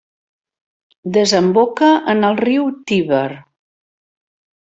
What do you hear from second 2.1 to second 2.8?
en el riu